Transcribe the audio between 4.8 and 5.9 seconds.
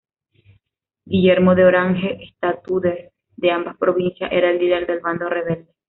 del bando rebelde.